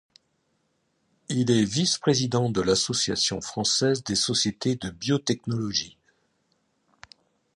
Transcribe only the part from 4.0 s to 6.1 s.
des sociétés de biotechnologie.